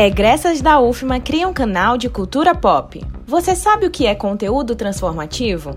[0.00, 3.04] Egressas da UFMA criam um canal de cultura pop.
[3.26, 5.76] Você sabe o que é conteúdo transformativo?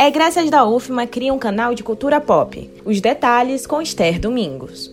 [0.00, 2.70] Egressas da UFMA criam um canal de cultura pop.
[2.84, 4.88] Os detalhes com Esther Domingos.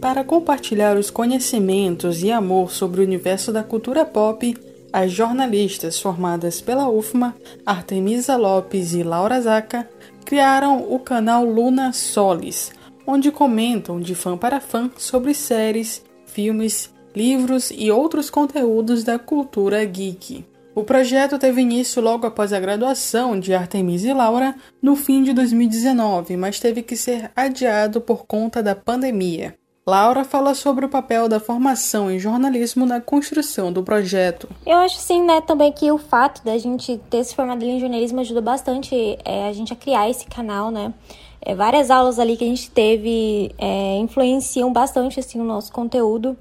[0.00, 4.56] Para compartilhar os conhecimentos e amor sobre o universo da cultura pop,
[4.92, 7.32] as jornalistas formadas pela UFMA,
[7.64, 9.88] Artemisa Lopes e Laura Zaca,
[10.24, 12.72] criaram o canal Luna Solis,
[13.06, 19.84] onde comentam de fã para fã sobre séries, filmes, livros e outros conteúdos da cultura
[19.84, 20.44] geek.
[20.74, 25.32] O projeto teve início logo após a graduação de Artemis e Laura no fim de
[25.32, 29.54] 2019, mas teve que ser adiado por conta da pandemia.
[29.86, 34.48] Laura fala sobre o papel da formação em jornalismo na construção do projeto.
[34.66, 38.18] Eu acho sim, né, também que o fato da gente ter se formado em jornalismo
[38.18, 40.92] ajuda bastante é, a gente a criar esse canal, né?
[41.40, 46.36] É, várias aulas ali que a gente teve é, influenciam bastante assim o nosso conteúdo.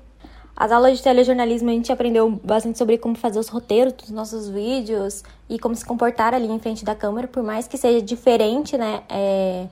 [0.55, 4.47] As aulas de telejornalismo a gente aprendeu bastante sobre como fazer os roteiros dos nossos
[4.47, 8.77] vídeos e como se comportar ali em frente da câmera, por mais que seja diferente,
[8.77, 9.01] né?
[9.09, 9.67] É,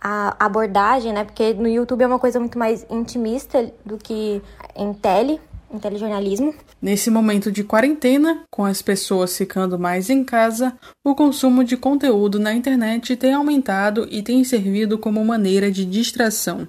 [0.00, 1.24] a abordagem, né?
[1.24, 4.40] Porque no YouTube é uma coisa muito mais intimista do que
[4.74, 6.54] em tele, em telejornalismo.
[6.80, 12.38] Nesse momento de quarentena, com as pessoas ficando mais em casa, o consumo de conteúdo
[12.38, 16.66] na internet tem aumentado e tem servido como maneira de distração.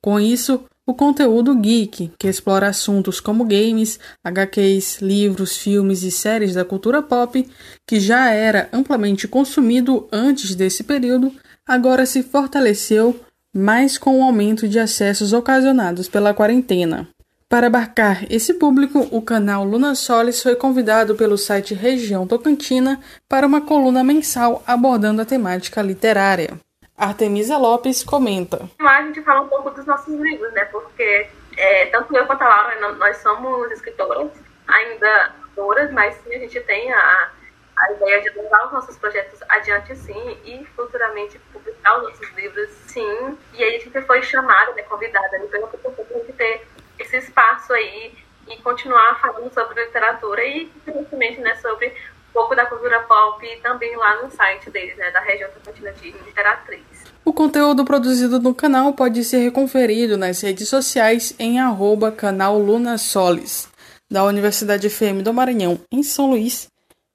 [0.00, 6.54] Com isso, o conteúdo geek, que explora assuntos como games, HQs, livros, filmes e séries
[6.54, 7.48] da cultura pop,
[7.86, 11.32] que já era amplamente consumido antes desse período,
[11.66, 13.18] agora se fortaleceu
[13.54, 17.08] mais com o aumento de acessos ocasionados pela quarentena.
[17.48, 23.46] Para abarcar esse público, o canal Luna Solis foi convidado pelo site Região Tocantina para
[23.46, 26.58] uma coluna mensal abordando a temática literária.
[27.00, 28.68] Artemisa Lopes comenta.
[28.78, 30.66] Lá a gente fala um pouco dos nossos livros, né?
[30.66, 34.30] Porque é, tanto eu quanto a Laura, nós somos escritoras,
[34.68, 37.30] ainda autoras, mas sim, a gente tem a,
[37.76, 42.70] a ideia de levar os nossos projetos adiante, sim, e futuramente publicar os nossos livros,
[42.86, 43.38] sim.
[43.54, 46.66] E aí a gente foi chamada, né, convidada né, pela professora gente ter
[46.98, 48.14] esse espaço aí
[48.48, 51.94] e continuar falando sobre literatura e, principalmente, né, sobre
[52.32, 56.80] pouco da cultura pop também lá no site deles, né, da região Tocantina de Literatriz.
[57.24, 62.96] O conteúdo produzido no canal pode ser conferido nas redes sociais em arroba canal Luna
[62.98, 63.68] Solis,
[64.10, 66.68] da Universidade FM do Maranhão, em São Luís,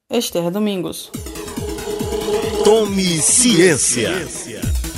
[0.09, 1.11] Esther Domingos.
[2.63, 4.11] Tome ciência.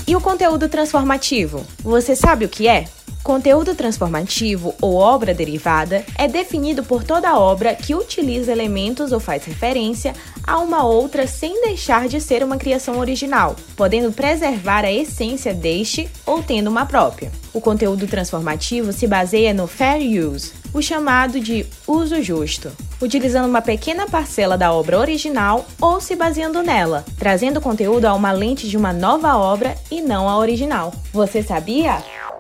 [0.08, 1.66] E o conteúdo transformativo?
[1.80, 2.86] Você sabe o que é?
[3.28, 9.44] Conteúdo transformativo ou obra derivada é definido por toda obra que utiliza elementos ou faz
[9.44, 10.14] referência
[10.46, 16.10] a uma outra sem deixar de ser uma criação original, podendo preservar a essência deste
[16.26, 17.30] ou tendo uma própria.
[17.54, 22.72] O conteúdo transformativo se baseia no fair use, o chamado de uso justo,
[23.02, 28.32] utilizando uma pequena parcela da obra original ou se baseando nela, trazendo conteúdo a uma
[28.32, 30.94] lente de uma nova obra e não a original.
[31.12, 32.02] Você sabia?